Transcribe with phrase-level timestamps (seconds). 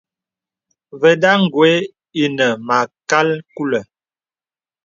[1.01, 1.69] Və̀da gwe
[2.23, 3.83] inə mâkal kulə̀.